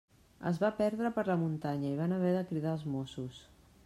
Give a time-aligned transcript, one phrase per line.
[0.51, 3.43] Es va perdre per la muntanya i van haver de cridar els Mossos.